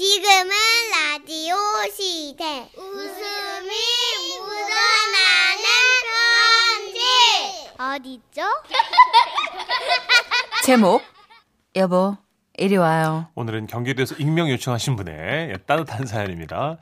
[0.00, 0.50] 지금은
[1.12, 1.54] 라디오
[1.94, 2.70] 시대.
[2.74, 3.68] 웃음이
[4.40, 5.66] 묻어나는
[6.88, 8.18] 편지.
[8.32, 8.48] 어디죠?
[10.64, 11.02] 제목
[11.76, 12.16] 여보
[12.56, 13.28] 이리 와요.
[13.34, 16.78] 오늘은 경기도에서 익명 요청하신 분의 따뜻한 사연입니다.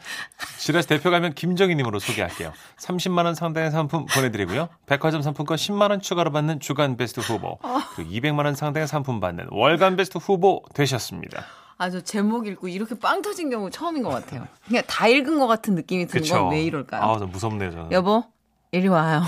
[0.60, 2.52] 지라시 대표 가면 김정희님으로 소개할게요.
[2.78, 4.68] 30만 원 상당의 상품 보내드리고요.
[4.86, 7.58] 백화점 상품권 10만 원 추가로 받는 주간 베스트 후보,
[7.96, 11.44] 그리고 200만 원 상당의 상품 받는 월간 베스트 후보 되셨습니다.
[11.80, 14.46] 아저 제목 읽고 이렇게 빵 터진 경우 처음인 것 같아요.
[14.66, 17.00] 그냥 다 읽은 것 같은 느낌이 드는 건 왜 이럴까요?
[17.02, 17.92] 아, 좀 무섭네요, 저는.
[17.92, 18.24] 여보
[18.72, 19.22] 이리 와요.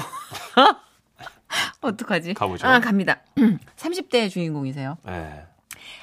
[1.81, 2.35] 어떡하지?
[2.35, 2.67] 가보죠.
[2.67, 3.21] 아 갑니다.
[3.77, 4.99] 30대 주인공이세요.
[5.05, 5.45] 네.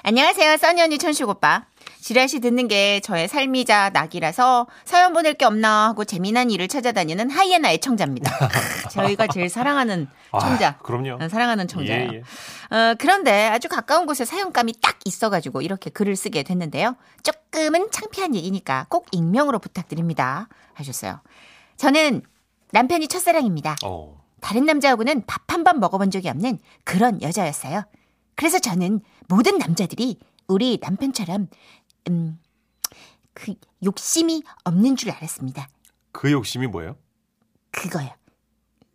[0.03, 1.65] 안녕하세요, 써니 언니 천식 오빠.
[2.07, 7.69] 지라시 듣는 게 저의 삶이자 낙이라서 사연 보낼 게 없나 하고 재미난 일을 찾아다니는 하이에나
[7.73, 8.31] 애청자입니다.
[8.91, 10.07] 저희가 제일 사랑하는
[10.39, 10.69] 청자.
[10.69, 11.21] 아, 그럼요.
[11.21, 12.09] 어, 사랑하는 청자예요.
[12.13, 12.73] 예, 예.
[12.73, 16.95] 어, 그런데 아주 가까운 곳에 사연감이 딱 있어가지고 이렇게 글을 쓰게 됐는데요.
[17.23, 20.47] 조금은 창피한 얘기니까 꼭 익명으로 부탁드립니다.
[20.75, 21.19] 하셨어요.
[21.75, 22.21] 저는
[22.71, 23.75] 남편이 첫사랑입니다.
[23.83, 24.23] 어.
[24.39, 27.83] 다른 남자하고는 밥 한 번 먹어본 적이 없는 그런 여자였어요.
[28.35, 31.49] 그래서 저는 모든 남자들이 우리 남편처럼
[32.09, 32.39] 음,
[33.33, 35.69] 그 욕심이 없는 줄 알았습니다.
[36.11, 36.97] 그 욕심이 뭐예요?
[37.71, 38.09] 그거요.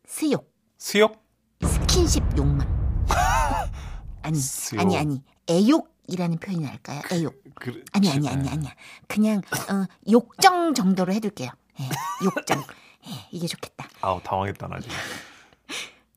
[0.06, 1.22] 스욕, 수욕?
[1.62, 2.66] 스킨십 욕망.
[4.22, 4.80] 아니, 스욕.
[4.80, 5.22] 아니, 아니.
[5.48, 7.02] 애욕이라는 표현이 날까요?
[7.12, 7.34] 애욕.
[7.54, 8.74] 그, 아니, 아니, 아니, 아니야.
[9.06, 11.50] 그냥 어, 욕정 정도로 해둘게요.
[11.80, 11.88] 예,
[12.24, 12.62] 욕정.
[13.06, 13.88] 예, 이게 좋겠다.
[14.00, 14.96] 아우, 당황했다, 나 지금.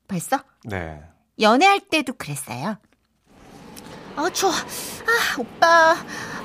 [0.07, 0.39] 벌써?
[0.63, 1.01] 네.
[1.39, 2.77] 연애할 때도 그랬어요.
[4.15, 4.51] 아 추워.
[4.53, 5.95] 아 오빠,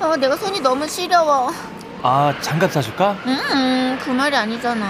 [0.01, 1.51] 어, 내가 손이 너무 시려워.
[2.03, 3.13] 아, 장갑 사줄까?
[3.27, 4.87] 음, 그 말이 아니잖아.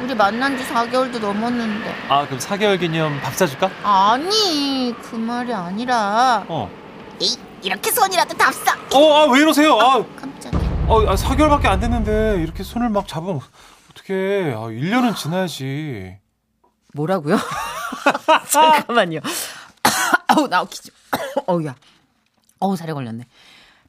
[0.00, 1.94] 우리 만난 지 4개월도 넘었는데.
[2.08, 3.70] 아, 그럼 4개월 기념 밥 사줄까?
[3.82, 6.44] 아니, 그 말이 아니라.
[6.48, 6.70] 어.
[7.20, 8.72] 에이, 이렇게 손이라도 답사.
[8.94, 9.78] 어, 아, 왜 이러세요?
[9.78, 10.60] 아, 깜짝이야.
[10.88, 13.40] 어, 아, 4개월밖에 안 됐는데 이렇게 손을 막 잡으면
[13.90, 14.54] 어떡해.
[14.54, 16.16] 아, 1년은 지나야지.
[16.94, 17.36] 뭐라고요?
[18.48, 19.20] 잠깐만요.
[20.36, 20.92] 아우, 나 기죠.
[21.46, 21.74] 어우야.
[22.60, 23.26] 어우, 살에 걸렸네.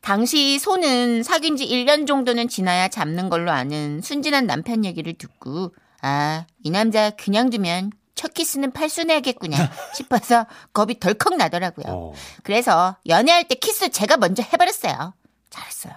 [0.01, 6.45] 당시 손은 사귄 지 1년 정도는 지나야 잡는 걸로 아는 순진한 남편 얘기를 듣고, 아,
[6.63, 9.55] 이 남자 그냥 두면 첫 키스는 팔순해야겠구나
[9.95, 11.85] 싶어서 겁이 덜컥 나더라고요.
[11.87, 12.13] 어.
[12.43, 15.13] 그래서 연애할 때 키스 제가 먼저 해버렸어요.
[15.49, 15.93] 잘했어요.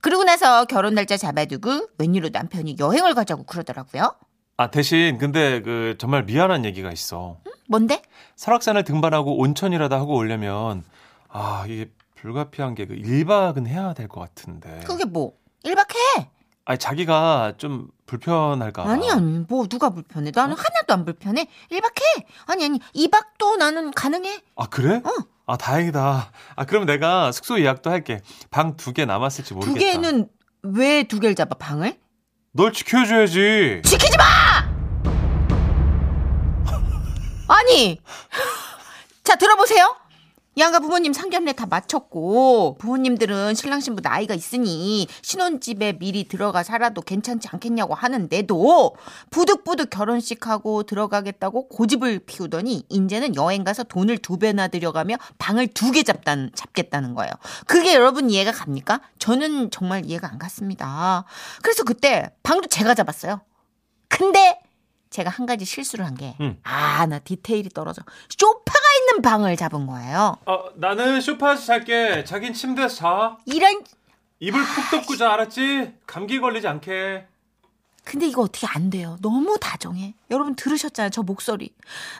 [0.00, 4.14] 그러고 나서 결혼 날짜 잡아두고 웬일로 남편이 여행을 가자고 그러더라고요.
[4.56, 7.38] 아, 대신 근데 그 정말 미안한 얘기가 있어.
[7.68, 8.02] 뭔데?
[8.36, 10.84] 설악산을 등반하고 온천이라도 하고 오려면
[11.28, 14.80] 아, 이게 불가피한 게 그 1박은 해야 될 것 같은데.
[14.86, 15.32] 그게 뭐?
[15.64, 15.78] 1박
[16.20, 16.30] 해.
[16.64, 18.90] 아니, 자기가 좀 불편할까 봐.
[18.90, 20.30] 아니, 아니, 뭐, 누가 불편해?
[20.32, 21.46] 나는 하나도 안 불편해.
[21.70, 22.26] 1박 해.
[22.46, 24.40] 아니, 아니, 2박도 나는 가능해.
[24.56, 24.96] 아, 그래?
[24.96, 25.10] 어.
[25.46, 26.30] 아, 다행이다.
[26.54, 28.20] 아, 그럼 내가 숙소 예약도 할게.
[28.50, 29.74] 방 두 개 남았을지 모르겠다.
[29.74, 30.28] 두 개는
[30.62, 31.96] 왜 두 개를 잡아, 방을?
[32.54, 33.80] 널 지켜줘야지.
[33.82, 34.24] 지키지 마!
[37.48, 37.98] 아니!
[39.24, 39.96] 자, 들어보세요.
[40.58, 47.48] 양가 부모님 상견례 다 마쳤고 부모님들은 신랑 신부 나이가 있으니 신혼집에 미리 들어가 살아도 괜찮지
[47.50, 48.94] 않겠냐고 하는데도
[49.30, 56.02] 부득부득 결혼식하고 들어가겠다고 고집을 피우더니 이제는 여행 가서 돈을 두 배나 들여가며 방을 두 개
[56.02, 57.30] 잡다는 잡겠다는 거예요.
[57.66, 59.02] 그게 여러분 이해가 갑니까?
[59.18, 61.24] 저는 정말 이해가 안 갔습니다.
[61.62, 63.42] 그래서 그때 방도 제가 잡았어요.
[64.08, 64.58] 근데
[65.10, 66.58] 제가 한 가지 실수를 한 게, 음.
[66.62, 68.02] 아, 나 디테일이 떨어져.
[68.30, 68.54] 있는
[69.22, 70.36] 방을 잡은 거예요.
[70.46, 72.24] 어, 나는 소파에서 잘게.
[72.24, 73.38] 자긴 침대에서 자.
[73.46, 73.82] 이런,
[74.40, 75.94] 이불 푹 덮고 자, 알았지?
[76.06, 77.26] 감기 걸리지 않게.
[78.04, 79.16] 근데 이거 어떻게 안 돼요.
[79.22, 80.14] 너무 다정해.
[80.30, 81.10] 여러분 들으셨잖아요.
[81.10, 81.72] 저 목소리.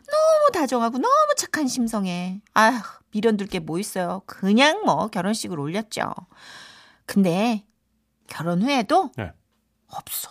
[0.07, 2.41] 너무 다정하고 너무 착한 심성에.
[2.55, 2.79] 아휴,
[3.11, 4.23] 미련둘 게 뭐 있어요.
[4.27, 6.13] 그냥 뭐 결혼식을 올렸죠.
[7.05, 7.65] 근데
[8.29, 9.33] 결혼 후에도 네.
[9.89, 10.31] 없어.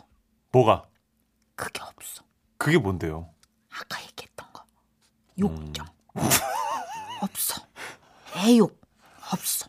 [0.53, 0.83] 뭐가?
[1.55, 2.23] 그게 없어.
[2.57, 3.29] 그게 뭔데요?
[3.69, 4.63] 아까 얘기했던 거.
[5.39, 5.85] 욕정.
[7.22, 7.61] 없어.
[8.38, 8.79] 애욕.
[9.31, 9.67] 없어.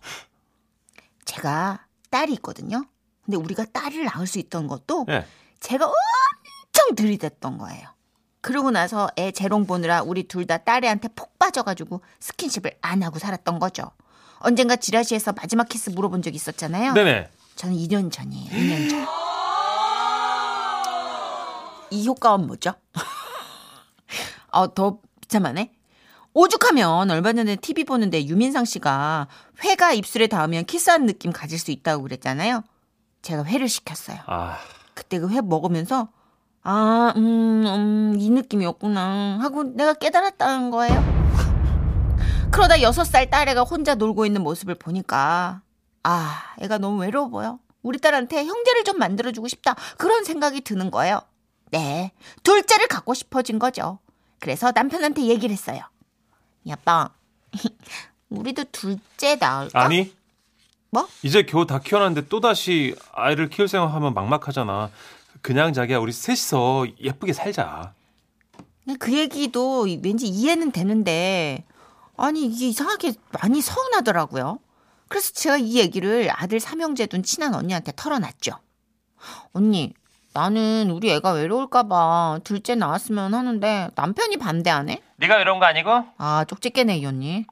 [1.25, 2.85] 제가 딸이 있거든요.
[3.25, 5.27] 근데 우리가 딸을 낳을 수 있던 것도 예.
[5.61, 7.89] 제가 엄청 들이댔던 거예요.
[8.41, 13.61] 그러고 나서 애 재롱 보느라 우리 둘 다 딸애한테 폭 빠져가지고 스킨십을 안 하고 살았던
[13.61, 13.93] 거죠.
[14.41, 16.95] 언젠가 지라시에서 마지막 키스 물어본 적 있었잖아요.
[16.95, 17.31] 네네.
[17.55, 18.51] 저는 2년 전이에요.
[18.51, 19.07] 2년 전.
[21.91, 22.73] 이 효과는 뭐죠?
[24.51, 25.73] 어, 더 비참하네.
[26.35, 29.29] 오죽하면 얼마 전에 TV 보는데 유민상 씨가
[29.65, 32.63] 회가 입술에 닿으면 키스한 느낌 가질 수 있다고 그랬잖아요.
[33.23, 34.19] 제가 회를 시켰어요.
[34.27, 34.57] 아,
[34.95, 36.09] 그때 그 회 먹으면서
[36.65, 41.23] 아, 음, 음, 이 느낌이었구나 하고 내가 깨달았다는 거예요.
[42.51, 45.61] 그러다 여섯 살 딸애가 혼자 놀고 있는 모습을 보니까
[46.03, 47.59] 아, 애가 너무 외로워 보여.
[47.83, 49.75] 우리 딸한테 형제를 좀 만들어주고 싶다.
[49.99, 51.21] 그런 생각이 드는 거예요.
[51.73, 52.13] 네.
[52.43, 53.99] 둘째를 갖고 싶어진 거죠.
[54.39, 55.81] 그래서 남편한테 얘기를 했어요.
[56.67, 57.11] 야빠,
[58.31, 59.85] 우리도 둘째 낳을까?
[59.85, 60.15] 아니.
[60.91, 61.09] 뭐?
[61.23, 64.91] 이제 겨우 다 키워놨는데 또다시 아이를 키울 생각하면 막막하잖아.
[65.41, 67.95] 그냥 자기야 우리 셋이서 예쁘게 살자.
[68.99, 71.65] 그 얘기도 왠지 이해는 되는데,
[72.17, 74.59] 아니, 이게 이상하게 많이 서운하더라고요.
[75.09, 78.53] 그래서 제가 이 얘기를 아들 삼형제 둔 친한 언니한테 털어놨죠.
[79.53, 79.95] 언니,
[80.35, 85.03] 나는 우리 애가 외로울까봐 둘째 낳았으면 하는데 남편이 반대하네?
[85.17, 87.45] 네가 이런 거 아니고 아, 쪽집게네, 이 언니.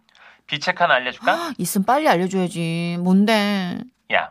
[0.46, 1.52] 비책 하나 알려줄까?
[1.58, 2.96] 있으면 빨리 알려줘야지.
[3.00, 3.78] 뭔데?
[4.12, 4.30] 야,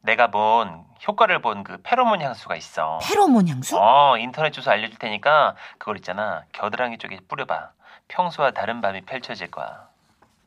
[0.00, 2.98] 내가 본 효과를 본 그 페로몬 향수가 있어.
[3.02, 3.76] 페로몬 향수?
[3.78, 6.42] 어, 인터넷 주소 알려줄 테니까 그걸 있잖아.
[6.52, 7.70] 겨드랑이 쪽에 뿌려봐.
[8.08, 9.88] 평소와 다른 밤이 펼쳐질 거야.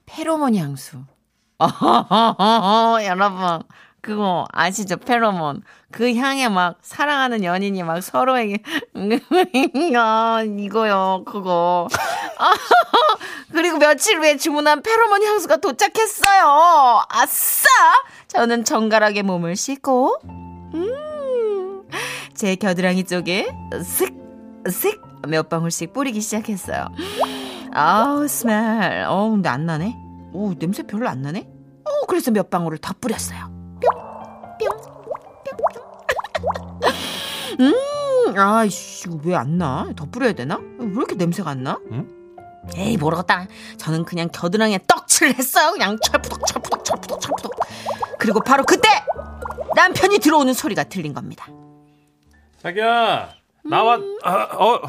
[0.05, 1.03] 페로몬 향수.
[3.05, 3.63] 여러분,
[4.03, 4.97] 그거 아시죠?
[4.97, 5.61] 페로몬.
[5.89, 8.57] 그 향에 막 사랑하는 연인이 막 서로에게,
[9.97, 11.87] 아, 이거요, 그거.
[13.53, 17.01] 그리고 며칠 후에 주문한 페로몬 향수가 도착했어요.
[17.07, 17.65] 아싸!
[18.27, 20.17] 저는 정갈하게 몸을 씻고,
[20.73, 21.83] 음,
[22.33, 23.55] 제 겨드랑이 쪽에
[23.85, 24.13] 슥,
[24.69, 26.89] 슥, 몇 방울씩 뿌리기 시작했어요.
[27.71, 29.05] 아우, 스멜.
[29.07, 29.95] 어, 근데 안 나네.
[30.33, 31.47] 오, 냄새 별로 안 나네?
[31.85, 33.52] 어, 그래서 몇 방울을 더 뿌렸어요.
[37.59, 39.87] 음, 아이씨, 왜안 나?
[39.95, 40.59] 더 뿌려야 되나?
[40.79, 41.79] 왜 이렇게 냄새가 안 나?
[41.91, 42.07] 응?
[42.75, 43.47] 에이, 모르겠다.
[43.77, 45.71] 저는 그냥 겨드랑이에 떡칠을 했어요.
[45.71, 47.51] 그냥 철푸덕, 철푸덕, 철푸덕, 철푸덕.
[48.17, 48.87] 그리고 바로 그때!
[49.75, 51.47] 남편이 들어오는 소리가 들린 겁니다.
[52.61, 53.33] 자기야
[53.65, 53.99] 나와.
[54.23, 54.81] 아, 어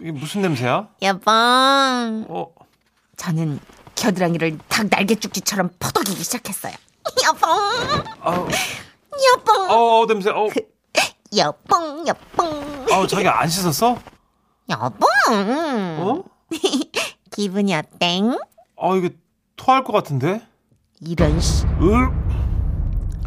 [0.00, 0.88] 이게 무슨 냄새야?
[1.02, 1.20] 여보.
[1.30, 2.52] 어
[3.16, 3.60] 저는
[3.94, 6.72] 겨드랑이를 닭 날개죽지처럼 퍼덕이기 시작했어요.
[7.26, 7.46] 여보,
[8.20, 8.48] 아우
[9.34, 10.30] 여보, 어, 어 냄새.
[10.30, 10.48] 어.
[11.36, 12.44] 여보, 여보,
[12.92, 13.98] 아 자기 안 씻었어?
[14.70, 15.06] 여보.
[15.30, 16.24] 어?
[17.32, 18.20] 기분이 어때?
[18.78, 19.16] 아 이게
[19.56, 20.46] 토할 것 같은데?
[21.00, 21.64] 이런 씨.
[21.66, 22.26] 으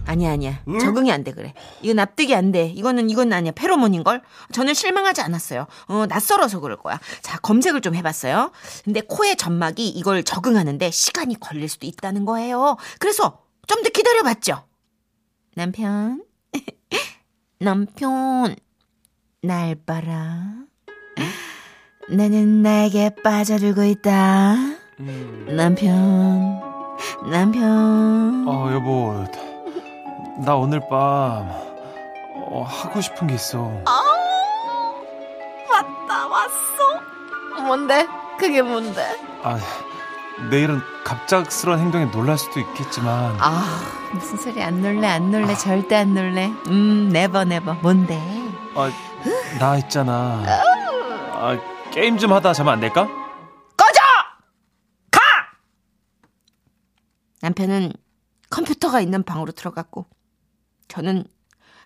[0.05, 0.59] 아니야, 아니야.
[0.81, 1.53] 적응이 안 돼, 그래.
[1.83, 2.65] 이거 납득이 안 돼.
[2.69, 3.51] 이거는, 이건 아니야.
[3.51, 4.23] 페로몬인 걸?
[4.51, 5.67] 저는 실망하지 않았어요.
[5.87, 6.99] 어, 낯설어서 그럴 거야.
[7.21, 8.51] 자, 검색을 좀 해봤어요.
[8.85, 12.77] 근데 코의 점막이 이걸 적응하는데 시간이 걸릴 수도 있다는 거예요.
[12.97, 14.63] 그래서 좀 더 기다려봤죠.
[15.53, 16.23] 남편.
[17.61, 18.55] 남편.
[19.41, 20.43] 날 봐라.
[22.09, 24.53] 나는 나에게 빠져들고 있다.
[25.01, 25.45] 음.
[25.57, 26.61] 남편.
[27.29, 28.45] 남편.
[28.47, 29.25] 아 여보
[30.45, 31.49] 나 오늘 밤
[32.35, 33.59] 어, 하고 싶은 게 있어.
[35.69, 37.61] 왔다 왔어.
[37.61, 38.07] 뭔데?
[38.37, 39.05] 그게 뭔데?
[39.43, 39.59] 아
[40.49, 43.81] 내 이런 갑작스러운 행동에 놀랄 수도 있겠지만 아
[44.13, 46.47] 무슨 소리 안 놀래 안 놀래 절대 안 놀래.
[46.67, 48.15] 음 never never 뭔데?
[48.75, 48.89] 아,
[49.59, 50.43] 나 있잖아.
[51.33, 51.57] 아,
[51.91, 53.05] 게임 좀 하다 자면 안 될까?
[53.75, 53.99] 꺼져!
[55.11, 55.19] 가!
[57.41, 57.93] 남편은
[58.49, 60.05] 컴퓨터가 있는 방으로 들어갔고
[60.87, 61.25] 저는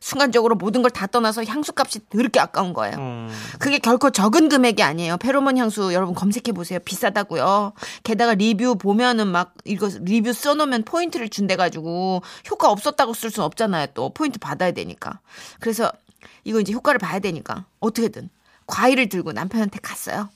[0.03, 2.97] 순간적으로 모든 걸 다 떠나서 향수값이 더럽게 아까운 거예요.
[2.97, 5.15] 음, 그게 결코 적은 금액이 아니에요.
[5.17, 6.79] 페로몬 향수 여러분 검색해 보세요.
[6.79, 7.71] 비싸다고요.
[8.03, 12.21] 게다가 리뷰 보면은 막 이거 리뷰 써놓으면 포인트를 준대 가지고
[12.51, 13.87] 효과 없었다고 쓸 수는 없잖아요.
[13.93, 15.19] 또 포인트 받아야 되니까.
[15.61, 15.89] 그래서
[16.43, 18.29] 이거 이제 효과를 봐야 되니까 어떻게든
[18.67, 20.29] 과일을 들고 남편한테 갔어요.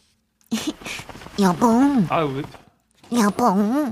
[1.41, 1.67] 여보,
[2.09, 2.41] 아, 왜,
[3.19, 3.45] 여보.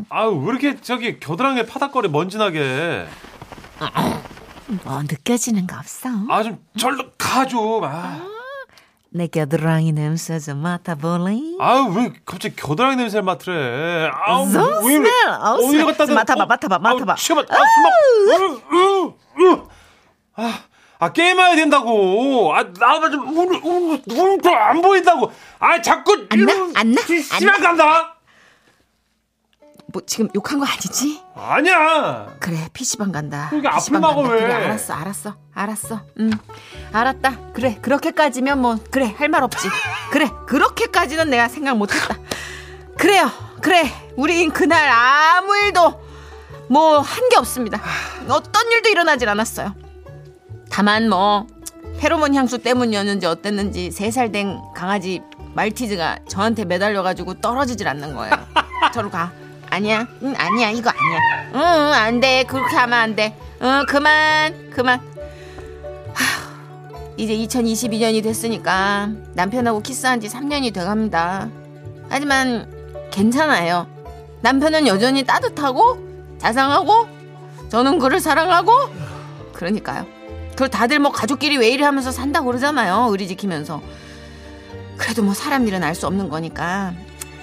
[0.10, 3.06] 아, 왜 이렇게 저기 겨드랑이에 파닥거리 먼지 나게.
[4.68, 6.10] 뭐 느껴지는 거 없어?
[6.30, 7.84] 아, 좀 절로 가 좀.
[7.84, 8.22] 아,
[9.10, 11.38] 내 겨드랑이 냄새 좀 맡아볼래?
[11.60, 14.10] 아, 왜 갑자기 겨드랑이 냄새를 맡으래?
[14.12, 14.46] 아우.
[14.58, 15.86] 아우, 어디 smell.
[15.86, 16.14] 갖다 대?
[16.14, 17.16] 맡아봐, 맡아봐, 맡아봐.
[17.16, 17.54] 치워봐.
[17.54, 17.58] 아,
[18.74, 19.64] 으, 으.
[20.36, 20.60] 아,
[21.00, 22.54] 아, 게임해야 된다고.
[22.56, 23.34] 아, 나가 좀,
[24.08, 25.32] 눈도 안 보인다고.
[25.60, 26.26] 아, 자꾸.
[26.30, 26.54] 안 나?
[26.76, 27.02] 안 나?
[27.38, 28.15] 심한 간다.
[29.96, 31.22] 뭐 지금 욕한 거 아니지?
[31.34, 32.28] 아니야.
[32.42, 33.50] 그래 PC방 간다.
[33.50, 34.34] PC방 앞을 간다.
[34.34, 34.42] 왜?
[34.42, 36.02] 그래 알았어 알았어 알았어.
[36.20, 36.32] 응
[36.92, 37.52] 알았다.
[37.54, 39.70] 그래 그렇게까지면 뭐 그래 할 말 없지.
[40.12, 42.18] 그래 그렇게까지는 내가 생각 못했다.
[42.98, 46.04] 그래요 그래 우린 그날 아무 일도
[46.68, 47.80] 뭐 한 게 없습니다.
[48.28, 49.74] 어떤 일도 일어나질 않았어요.
[50.70, 51.48] 다만 뭐
[52.00, 55.22] 페로몬 향수 때문이었는지 어땠는지 세 살 된 강아지
[55.54, 58.34] 말티즈가 저한테 매달려가지고 떨어지질 않는 거예요.
[58.94, 59.32] 저로 가.
[59.76, 61.50] 아니야, 응, 아니야, 이거 아니야.
[61.54, 62.44] 응, 응, 안 돼.
[62.44, 63.38] 그렇게 하면 안 돼.
[63.62, 65.02] 응, 그만, 그만.
[66.14, 66.24] 하,
[67.18, 71.50] 이제 2022년이 됐으니까 남편하고 키스한 지 3년이 돼 갑니다.
[72.08, 72.72] 하지만
[73.12, 73.86] 괜찮아요.
[74.40, 77.08] 남편은 여전히 따뜻하고 자상하고
[77.70, 78.72] 저는 그를 사랑하고
[79.52, 80.06] 그러니까요.
[80.52, 83.08] 그걸 다들 뭐 가족끼리 왜 이래 하면서 산다 그러잖아요.
[83.12, 83.82] 의리 지키면서.
[84.98, 86.94] 그래도 뭐 사람 일은 알 수 없는 거니까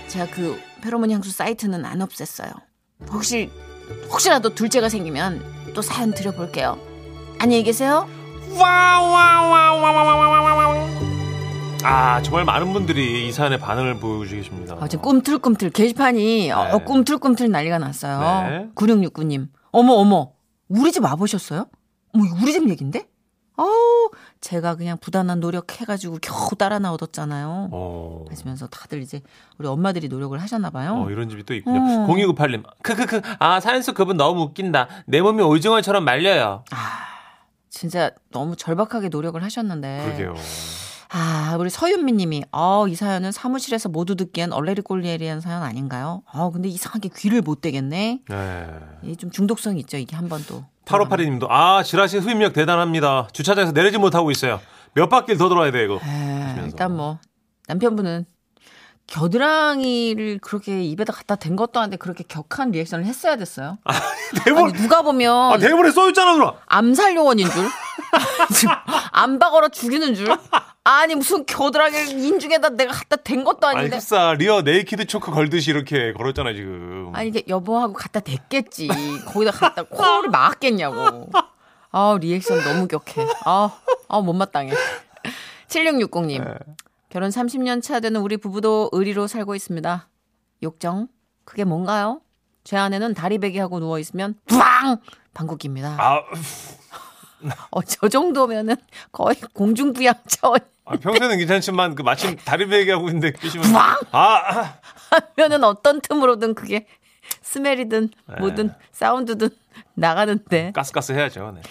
[0.08, 2.52] 제가 그 페로몬 향수 사이트는 안 없앴어요.
[3.10, 3.50] 혹시
[4.10, 5.42] 혹시라도 둘째가 생기면
[5.74, 6.78] 또 사연 드려볼게요.
[7.38, 8.06] 안녕히 계세요.
[11.84, 14.76] 아 정말 많은 분들이 이 사연에 반응을 보여주고 계십니다.
[14.78, 16.84] 아, 지금 꿈틀꿈틀 게시판이 어, 네.
[16.84, 18.48] 꿈틀꿈틀 난리가 났어요.
[18.48, 18.68] 네.
[18.74, 19.48] 9669님.
[19.70, 20.32] 어머 어머.
[20.68, 21.66] 우리 집 와보셨어요?
[22.14, 23.06] 이거 우리 집 얘긴데?
[23.56, 24.10] 어우
[24.42, 27.68] 제가 그냥 부단한 노력해가지고 겨우 따라 나오뒀잖아요.
[27.70, 28.24] 어.
[28.28, 29.22] 하시면서 다들 이제
[29.56, 31.04] 우리 엄마들이 노력을 하셨나 봐요.
[31.06, 31.78] 어, 이런 집이 또 있군요.
[31.78, 32.06] 어.
[32.08, 32.64] 0298님.
[32.82, 33.22] 크크크.
[33.38, 34.88] 아, 사연수 그분 너무 웃긴다.
[35.06, 36.64] 내 몸이 오징어처럼 말려요.
[37.70, 40.02] 진짜 너무 절박하게 노력을 하셨는데.
[40.04, 40.34] 그러게요.
[41.14, 46.22] 아, 우리 서윤미 님이, 어, 이 사연은 사무실에서 모두 듣기엔 얼레리 꼴레리한 사연 아닌가요?
[46.26, 48.20] 아, 근데 이상하게 귀를 못 대겠네.
[48.26, 48.66] 네.
[49.02, 50.64] 이게 좀 중독성이 있죠, 이게 한 번도.
[50.92, 53.28] 8582님도 아, 지라시 흡입력 대단합니다.
[53.32, 54.60] 주차장에서 내리지 못하고 있어요.
[54.94, 55.94] 몇 바퀴를 더 돌아야 돼, 이거.
[56.04, 57.18] 에, 일단 뭐,
[57.68, 58.26] 남편분은
[59.06, 63.78] 겨드랑이를 그렇게 입에다 갖다 댄 것도 아닌데 그렇게 격한 리액션을 했어야 됐어요.
[64.44, 66.54] 대본, 아니, 누가 보면 아, 대본에 써있잖아, 누나.
[66.66, 67.66] 암살 요원인 줄?
[68.54, 68.74] 지금
[69.12, 70.28] 압박으로 죽이는 줄?
[70.84, 73.96] 아니 무슨 겨드랑이를 인중에다 내가 갖다 댄 것도 아닌데.
[73.96, 77.10] 흡사, rear naked choke 걸듯이 이렇게 걸었잖아, 지금.
[77.14, 78.88] 아니 이게 여보하고 갖다 댔겠지.
[79.26, 81.30] 거기다 갖다 코를 막았겠냐고.
[81.92, 83.26] 아 리액션 너무 격해.
[83.44, 84.72] 아, 아 못마땅해.
[85.68, 86.44] 7660님.
[86.44, 86.54] 네.
[87.10, 90.08] 결혼 30년 차 되는 우리 부부도 의리로 살고 있습니다.
[90.62, 91.08] 욕정?
[91.44, 92.22] 그게 뭔가요?
[92.64, 94.98] 제 아내는 다리 베개하고 누워 있으면 부앙
[95.34, 95.96] 방귀깁니다.
[96.00, 96.22] 아,
[97.70, 98.76] 어, 저 정도면은
[99.10, 103.74] 거의 공중부양 차원 아, 평소에는 괜찮지만, 그 마침 다리 베기 하고 있는데 끼시면.
[103.76, 104.78] 아, 아.
[105.36, 106.86] 하면은 어떤 틈으로든 그게
[107.42, 108.34] 스멜이든 네.
[108.40, 109.50] 뭐든 사운드든
[109.94, 110.72] 나가는데.
[110.74, 111.52] 가스가스 해야죠.
[111.54, 111.62] 네.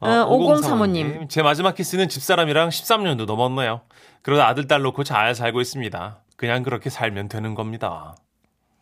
[0.00, 1.28] 어, 5035님.
[1.28, 3.82] 제 마지막 키스는 집사람이랑 13년도 넘었네요.
[4.22, 6.20] 그러다 아들, 딸 놓고 잘 살고 있습니다.
[6.36, 8.14] 그냥 그렇게 살면 되는 겁니다.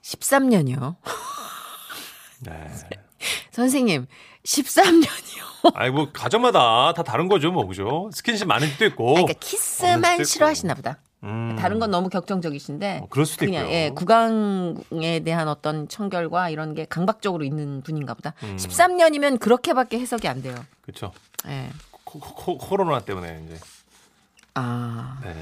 [0.03, 0.97] 13년이요.
[2.41, 2.53] 네.
[3.59, 4.07] 선생님,
[4.45, 5.49] 13년이요.
[5.75, 8.09] 아니, 뭐, 가정마다 다 다른 거죠, 뭐, 그죠?
[8.15, 9.15] 스킨십 많은 집도 있고.
[9.15, 10.25] 그러니까 없는 키스만.
[10.25, 10.99] 싫어하시나 보다.
[11.25, 11.57] 음.
[11.59, 13.01] 다른 건 너무 격정적이신데.
[13.03, 13.77] 어, 그럴 수도 그냥 있고요.
[13.77, 18.35] 예, 구강에 대한 어떤 청결과 이런 게 강박적으로 있는 분인가 보다.
[18.45, 18.55] 음.
[18.57, 20.55] 13년이면 그렇게밖에 해석이 안 돼요.
[20.83, 21.11] 그쵸.
[21.49, 21.69] 예.
[22.05, 23.59] 코, 코, 코, 코로나 때문에, 이제.
[24.55, 25.35] 아, 네.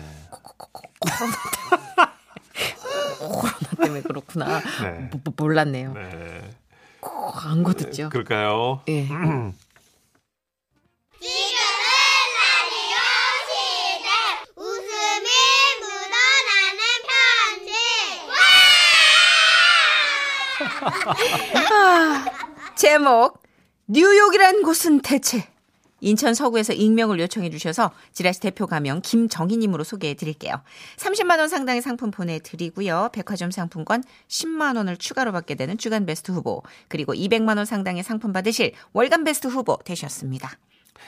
[3.21, 4.61] 코로나 때문에 그렇구나.
[4.83, 5.09] 네.
[5.11, 5.93] 뭐, 뭐, 몰랐네요.
[5.93, 6.51] 네.
[7.33, 8.09] 광고 듣죠.
[8.11, 8.81] 그럴까요?
[8.89, 9.03] 예.
[9.07, 9.53] 지금은
[12.37, 12.97] 라디오
[13.47, 14.09] 시대
[14.57, 15.29] 웃음이
[15.81, 16.81] 묻어나는
[17.57, 17.73] 편지
[22.77, 23.43] 제목
[23.89, 25.49] 뉴욕이란 곳은 대체
[26.01, 30.61] 인천 서구에서 익명을 요청해 주셔서 지라시 대표 가명 김정희님으로 소개해 드릴게요.
[30.97, 33.11] 30만 원 상당의 상품 보내드리고요.
[33.13, 38.33] 백화점 상품권 10만 원을 추가로 받게 되는 주간 베스트 후보 그리고 200만 원 상당의 상품
[38.33, 40.51] 받으실 월간 베스트 후보 되셨습니다.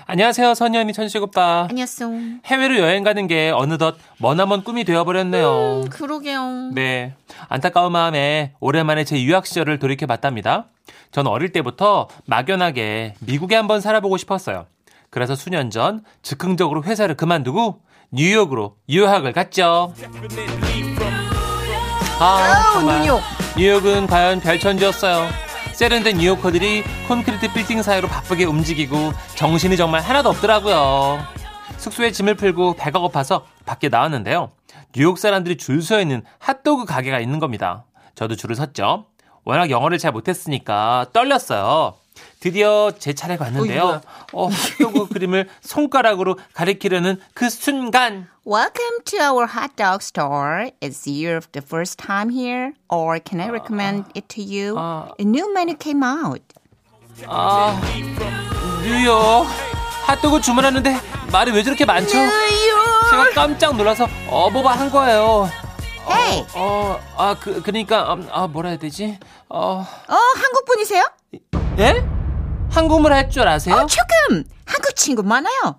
[0.06, 1.66] 안녕하세요, 언니 천식 오빠.
[1.68, 2.10] 안녕하세요.
[2.44, 5.86] 해외로 여행 가는 게 어느덧 머나먼 꿈이 되어버렸네요.
[5.90, 6.70] 그러게요.
[6.74, 7.14] 네.
[7.48, 10.68] 안타까운 마음에 오랜만에 제 유학 시절을 돌이켜 봤답니다.
[11.10, 14.66] 전 어릴 때부터 막연하게 미국에 한번 살아보고 싶었어요.
[15.10, 17.80] 그래서 수년 전 즉흥적으로 회사를 그만두고
[18.12, 19.92] 뉴욕으로 유학을 갔죠.
[22.20, 23.02] 아, 정말.
[23.02, 23.20] 뉴욕.
[23.56, 25.28] 뉴욕은 과연 별천지였어요.
[25.74, 31.18] 세련된 뉴요커들이 콘크리트 빌딩 사이로 바쁘게 움직이고 정신이 정말 하나도 없더라고요.
[31.76, 34.50] 숙소에 짐을 풀고 배가 고파서 밖에 나왔는데요.
[34.94, 37.84] 뉴욕 사람들이 줄 서 있는 핫도그 가게가 있는 겁니다.
[38.16, 39.06] 저도 줄을 섰죠.
[39.44, 41.94] 워낙 영어를 잘 못했으니까 떨렸어요.
[42.40, 44.00] 드디어 제 차례가 왔는데요.
[44.32, 50.70] 어, 핫도그 그림을 손가락으로 가리키려는 그 순간 Welcome to our hot dog store.
[50.80, 54.74] Is you the first time here, or can I recommend it to you?
[54.78, 55.08] 아.
[55.20, 56.42] A new menu came out.
[57.26, 57.78] 아,
[58.82, 59.46] 뉴욕
[60.06, 60.96] 핫도그 주문하는데
[61.32, 62.12] 말이 왜 저렇게 많죠?
[63.10, 65.50] 제가 깜짝 놀라서 어버바 한 거예요.
[66.10, 69.18] Hey, 어, 아, 그, 그러니까, 음, 아, 뭐라 해야 되지?
[69.48, 71.04] 어, 어 한국 분이세요?
[71.78, 72.04] 예?
[72.70, 73.74] 한국말 할 줄 아세요?
[73.76, 75.78] 어 조금 한국 친구 많아요.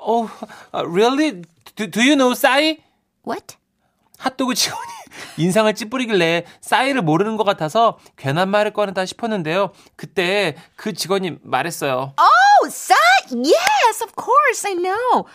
[0.00, 0.28] 어,
[0.72, 1.42] 아, really?
[1.76, 2.78] Do, do you know 싸이?
[3.26, 3.56] What?
[4.18, 4.90] 핫도그 직원이
[5.38, 9.72] 인상을 찌푸리길래 싸이를 모르는 것 같아서 괜한 말을 꺼냈다 싶었는데요.
[9.96, 12.14] 그때 그 직원이 말했어요.
[12.64, 12.94] Oh, 싸?
[13.30, 14.64] Yes, of course.
[14.64, 15.26] I know.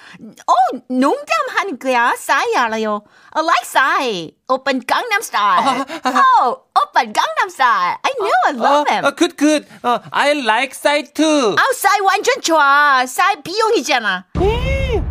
[0.47, 0.53] 어,
[0.89, 2.15] 농담하는 거야.
[2.17, 3.03] 싸이 알아요.
[3.31, 4.31] I like 싸이.
[4.47, 5.81] 오빤 강남 스타일.
[5.81, 7.97] 어, 오빤 강남 스타일.
[8.01, 9.05] I know, I love him.
[9.05, 9.67] 어, good, good.
[9.85, 11.55] 어, I like 싸이 too.
[11.55, 13.05] 아우, 싸이 완전 좋아.
[13.05, 14.25] 싸이 B형이잖아.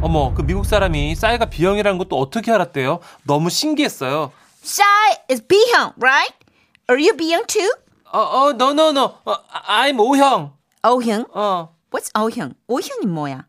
[0.02, 2.98] 어머, 그 미국 사람이 싸이가 B형이라는 것도 어떻게 알았대요?
[3.24, 4.32] 너무 신기했어요.
[4.62, 6.34] 싸이 is B형, right?
[6.90, 7.68] Are you B형 too?
[8.10, 9.14] 어, 어, no, no, no.
[9.24, 9.36] 어,
[9.68, 10.52] I'm O형.
[10.82, 11.26] O형?
[11.32, 12.53] 어, What's O형?
[12.67, 13.45] O형이 뭐야?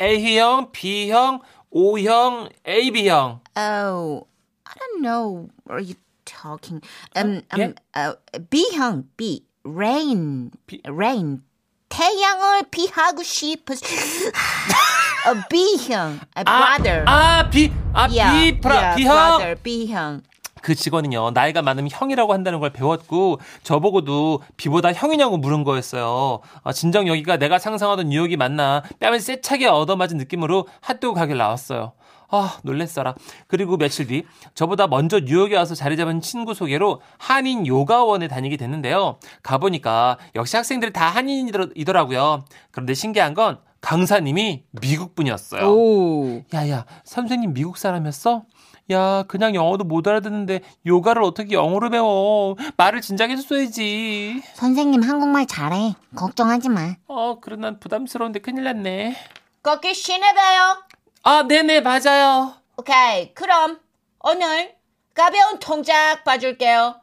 [0.00, 1.40] A형, B형,
[1.72, 3.40] O형, AB형.
[3.56, 4.26] Oh,
[4.66, 5.48] I don't know.
[5.64, 5.94] What are you
[6.24, 6.82] talking?
[7.14, 7.74] Um, um, 예?
[7.94, 8.14] uh,
[8.50, 11.42] B형, B, rain, 비- rain.
[11.90, 13.74] 태양을 피하고 싶어.
[13.74, 17.04] 어, B형, a brother.
[17.06, 19.06] 아, B, 아, yeah, B, 브라, yeah, B형.
[19.38, 20.22] brother, B형.
[20.61, 26.39] 그 직원은요, 나이가 많으면 형이라고 한다는 걸 배웠고, 저보고도 B보다 형이냐고 물은 거였어요.
[26.63, 31.93] 아, 진정 여기가 내가 상상하던 뉴욕이 맞나, 뺨을 세차게 얻어맞은 느낌으로 핫도그 가게를 나왔어요.
[32.31, 33.15] 아, 놀랬어라.
[33.47, 34.23] 그리고 며칠 뒤,
[34.53, 39.17] 저보다 먼저 뉴욕에 와서 자리 잡은 친구 소개로 한인 요가원에 다니게 됐는데요.
[39.41, 42.45] 가보니까 역시 학생들이 다 한인이더라고요.
[42.71, 45.71] 그런데 신기한 건 강사님이 미국 분이었어요.
[45.71, 46.43] 오.
[46.53, 48.43] 야야 선생님 미국 사람이었어?
[48.91, 55.93] 야 그냥 영어도 못 알아듣는데 요가를 어떻게 영어로 배워 말을 진작에 해줬어야지 선생님 한국말 잘해.
[56.15, 56.95] 걱정하지 마.
[57.07, 59.15] 어 그래 난 부담스러운데 큰일 났네
[59.61, 60.83] 거기 시내배요.
[61.23, 63.33] 아 네네 맞아요 오케이.
[63.35, 63.79] 그럼
[64.23, 64.73] 오늘
[65.13, 66.95] 가벼운 동작 봐줄게요.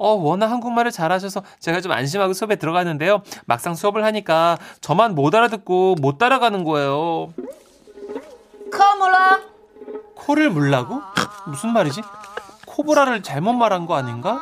[0.00, 5.96] 어 워낙 한국말을 잘하셔서 제가 좀 안심하고 수업에 들어갔는데요 막상 수업을 하니까 저만 못 알아듣고
[6.00, 7.32] 못 따라가는 거예요
[8.72, 9.57] 코 물어.
[10.18, 11.00] 코를 물라고?
[11.46, 12.02] 무슨 말이지?
[12.66, 14.32] 코브라를 잘못 말한 거 아닌가?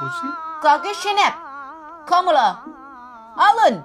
[0.00, 0.16] 뭐지?
[0.62, 1.22] 거기 시내.
[2.08, 2.38] 코 물어.
[3.36, 3.82] 얼른.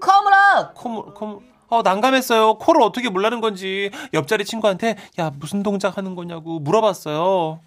[0.00, 0.72] 코 물어.
[0.74, 2.58] 코, 코, 어, 난감했어요.
[2.58, 7.60] 코를 어떻게 물라는 건지 옆자리 친구한테 야 무슨 동작 하는 거냐고 물어봤어요.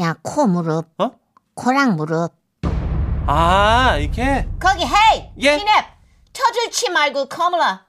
[0.00, 0.88] 야, 코 무릎.
[0.98, 1.10] 어?
[1.54, 2.32] 코랑 무릎.
[3.26, 5.30] 아 이게 거기 hey.
[5.40, 5.58] 예?
[5.58, 5.70] 시내.
[6.32, 7.80] 떠들지 말고 코 물어.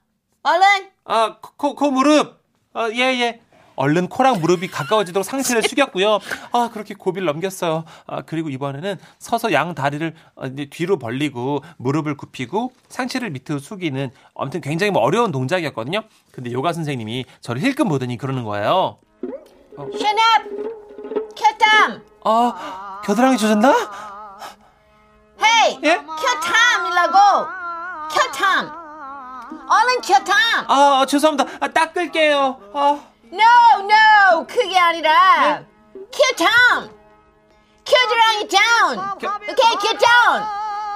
[0.43, 0.91] 얼른.
[1.05, 2.41] 아코 코 무릎.
[2.73, 3.41] 아 예 예.
[3.75, 6.19] 얼른 코랑 무릎이 가까워지도록 상체를 숙였고요.
[6.51, 7.83] 아 그렇게 고비를 넘겼어요.
[8.07, 14.61] 아 그리고 이번에는 서서 양 다리를 어, 뒤로 벌리고 무릎을 굽히고 상체를 밑으로 숙이는 아무튼
[14.61, 16.03] 굉장히 뭐 어려운 동작이었거든요.
[16.31, 18.97] 근데 요가 선생님이 저를 힐끔 보더니 그러는 거예요.
[19.97, 20.21] 시내.
[21.35, 22.01] 큐탐.
[22.25, 23.73] 아 겨드랑이 젖었나?
[25.41, 25.79] 헤이.
[25.83, 25.97] 예?
[25.97, 27.17] 큐탐이라고.
[28.11, 28.83] 큐탐.
[29.69, 30.35] 얼른 큐탐.
[30.67, 31.57] 아 죄송합니다.
[31.59, 32.59] 아, 닦을게요.
[32.73, 33.12] 아.
[33.33, 34.45] No, no.
[34.47, 35.63] 그게 아니라.
[35.93, 36.89] 큐탐.
[37.85, 38.99] 큐드랑이 다운.
[39.15, 40.43] 오케이, 큐 다운.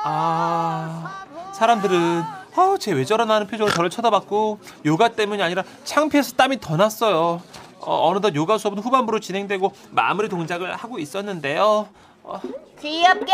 [0.09, 2.23] 아, 사람들은
[2.55, 7.41] 아우 쟤 왜 저러나 하는 표정으로 저를 쳐다봤고 요가 때문이 아니라 창피해서 땀이 더 났어요.
[7.79, 11.87] 어, 어느덧 요가 수업은 후반부로 진행되고 마무리 동작을 하고 있었는데요.
[12.23, 12.41] 어,
[12.79, 13.33] 귀엽게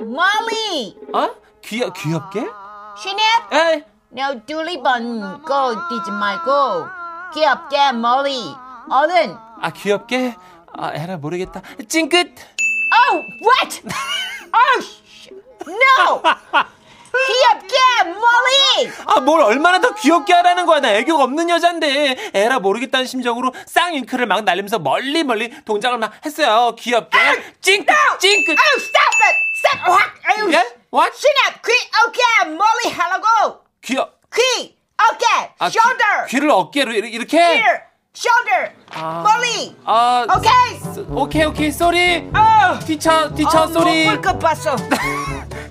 [0.00, 0.96] 멀리.
[1.12, 1.30] 어?
[1.62, 2.46] 귀 귀엽게?
[2.98, 3.22] 시냅.
[3.52, 3.84] 에이,
[4.16, 6.50] No, 둘리번 고 뛰지 말고
[7.34, 8.54] 귀엽게 멀리.
[8.90, 9.36] 얼른.
[9.60, 10.36] 아 귀엽게?
[10.76, 11.62] 아 에라 모르겠다.
[11.88, 12.34] 찡긋.
[12.92, 13.82] Oh, what?
[14.54, 14.86] Oh,
[15.66, 16.22] no.
[17.26, 18.92] 귀엽게 멀리.
[19.06, 20.80] 아 뭘 얼마나 더 귀엽게 하라는 거야.
[20.80, 22.30] 나 애교가 없는 여잔데.
[22.34, 26.74] 에라 모르겠다는 심정으로 쌍잉크를 막 날리면서 멀리 멀리 동작을 막 했어요.
[26.78, 27.18] 귀엽게.
[27.60, 28.50] 찡긋 찡긋.
[28.58, 29.36] Oh, stop it.
[29.56, 29.90] Stop.
[29.90, 30.14] 확.
[30.24, 30.52] 아유.
[30.52, 30.56] 예?
[30.92, 31.16] What?
[31.16, 31.62] 시냅.
[31.62, 33.60] 귀엽게 멀리 하라고.
[33.82, 34.10] 귀여.
[34.34, 34.76] 귀.
[35.10, 35.54] 어깨.
[35.58, 36.26] 아, 귀- shoulder.
[36.28, 37.38] 귀 를 어깨로 이렇게.
[37.38, 37.80] Ear.
[38.14, 38.72] shoulder.
[38.94, 39.22] 아.
[39.22, 39.74] 멀리.
[39.84, 40.78] 아, 오케이.
[40.94, 42.30] 스- 오케이, 오케이, sorry.
[42.34, 42.78] 어.
[42.84, 44.04] teacher, teacher, 어, sorry.
[44.06, 44.76] 못볼것 봤어.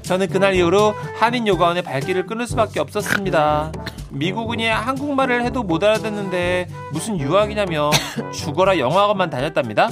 [0.03, 3.71] 저는 그날 이후로 한인 요가원의 발길을 끊을 수밖에 없었습니다.
[4.09, 7.91] 미국인이 한국말을 해도 못 알아듣는데 무슨 유학이냐며
[8.33, 9.89] 죽어라 영어학원만 다녔답니다.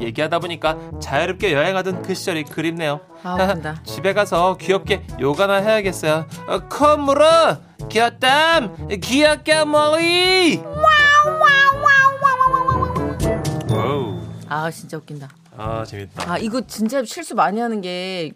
[0.00, 3.00] 얘기하다 보니까 자유롭게 여행하던 그 시절이 그립네요.
[3.24, 3.36] 아.
[3.84, 6.26] 집에 가서 귀엽게 요가나 해야겠어요.
[6.46, 7.56] 어, 컴물어
[7.88, 10.60] 귀엽담 귀엽게 머리.
[13.68, 14.20] Wow.
[14.48, 15.28] 아, 진짜 웃긴다.
[15.58, 16.32] 아 재밌다.
[16.32, 18.32] 아, 이거 진짜 실수 많이 하는 게,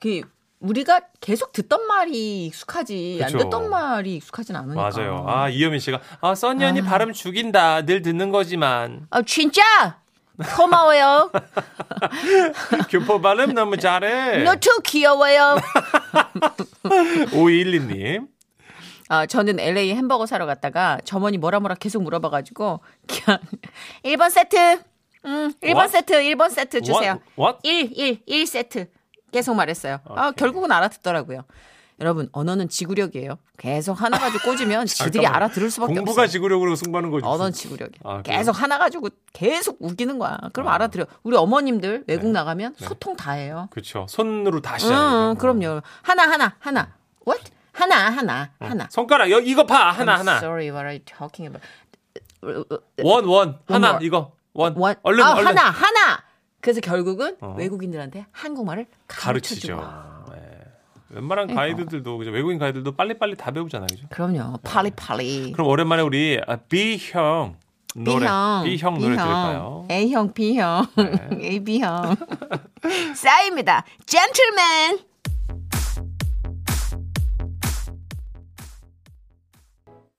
[0.00, 0.20] 그,
[0.60, 3.38] 우리가 계속 듣던 말이 익숙하지, 안 그쵸.
[3.44, 4.80] 듣던 말이 익숙하진 않으니까.
[4.90, 5.24] 맞아요.
[5.26, 7.82] 아 이효민 씨가 아 써니 언니 발음 죽인다.
[7.86, 9.62] 늘 듣는 거지만 아, 진짜!
[10.56, 11.30] 고마워요.
[12.90, 14.42] 교포 발음 너무 잘해.
[14.44, 15.56] 너도 귀여워요.
[17.32, 18.26] 5212님.
[19.10, 23.40] 아, 저는 LA 햄버거 사러 갔다가 점원이 뭐라 뭐라 계속 물어봐가지고, 그냥,
[24.04, 24.56] 1번 세트,
[25.24, 25.90] 음, 1번 What?
[25.90, 27.18] 세트, 1번 세트 주세요.
[27.36, 27.58] What?
[27.66, 27.68] What?
[27.68, 28.88] 1, 1, 1 세트.
[29.32, 29.98] 계속 말했어요.
[30.04, 30.34] 아, 오케이.
[30.36, 31.42] 결국은 알아듣더라고요.
[32.00, 33.36] 여러분 언어는 지구력이에요.
[33.58, 35.26] 계속 하나 가지고 꽂으면 지들이.
[35.26, 36.26] 알아들을 수밖에 공부가 없어요.
[36.28, 37.26] 지구력으로 승부하는 거지.
[37.26, 38.00] 언어는 지구력이야.
[38.04, 38.22] 아?
[38.22, 40.38] 계속 하나 가지고 계속 우기는 거야.
[40.52, 40.74] 그럼 아.
[40.74, 41.04] 알아들어.
[41.24, 42.32] 우리 어머님들 외국 네.
[42.32, 42.86] 나가면 네.
[42.86, 43.66] 소통 다 해요.
[43.70, 44.06] 그렇죠.
[44.08, 45.34] 손으로 다 응, 시작해요.
[45.38, 45.82] 그럼요.
[46.02, 46.94] 하나 하나 하나.
[47.26, 47.50] What?
[47.80, 48.88] 하나 하나 하나.
[48.90, 50.36] 손가락 여, 이거 봐 하나 I'm 하나.
[50.38, 51.62] Sorry, what are you talking about?
[53.02, 54.06] 원 원 하나 more.
[54.06, 54.74] 이거 원.
[54.76, 54.94] 원.
[55.02, 56.22] 얼른 아, 얼른 하나 하나.
[56.60, 57.54] 그래서 결국은 어.
[57.58, 59.76] 외국인들한테 한국말을 가르쳐 가르치죠.
[60.30, 60.36] 네.
[61.10, 61.60] 웬만한 그러니까.
[61.60, 62.30] 가이드들도 그죠?
[62.30, 64.06] 외국인 가이드들도 빨리빨리 다 배우잖아요, 그죠?
[64.10, 64.58] 그럼요.
[64.58, 65.52] 팔리팔리.
[65.52, 67.56] 그럼 오랜만에 우리 아, B형
[67.96, 69.86] 노래, B형, B형 노래 들을까요?
[69.90, 71.38] A형, B형, 네.
[71.54, 72.14] AB형.
[73.16, 73.84] 싸입니다.
[74.06, 74.98] 젠틀맨.